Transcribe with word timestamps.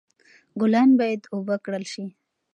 ګلان 0.59 0.89
باید 0.99 1.21
اوبه 1.33 1.55
کړل 1.65 1.83
شي. 1.93 2.05